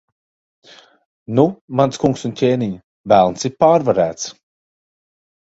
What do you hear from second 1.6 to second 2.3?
mans kungs